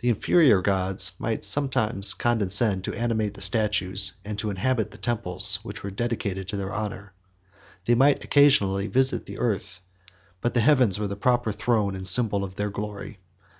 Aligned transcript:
The 0.00 0.08
inferior 0.08 0.60
gods 0.60 1.12
might 1.20 1.44
sometimes 1.44 2.12
condescend 2.12 2.82
to 2.82 2.92
animate 2.92 3.34
the 3.34 3.40
statues, 3.40 4.14
and 4.24 4.36
to 4.40 4.50
inhabit 4.50 4.90
the 4.90 4.98
temples, 4.98 5.60
which 5.62 5.84
were 5.84 5.92
dedicated 5.92 6.48
to 6.48 6.56
their 6.56 6.72
honor. 6.72 7.12
They 7.84 7.94
might 7.94 8.24
occasionally 8.24 8.88
visit 8.88 9.26
the 9.26 9.38
earth, 9.38 9.78
but 10.40 10.54
the 10.54 10.60
heavens 10.60 10.98
were 10.98 11.06
the 11.06 11.14
proper 11.14 11.52
throne 11.52 11.94
and 11.94 12.04
symbol 12.04 12.42
of 12.42 12.56
their 12.56 12.70
glory. 12.70 13.20